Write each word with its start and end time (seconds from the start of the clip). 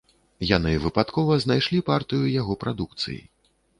Яны 0.51 0.71
выпадкова 0.85 1.37
знайшлі 1.43 1.81
партыю 1.91 2.33
яго 2.41 2.59
прадукцыі. 2.65 3.21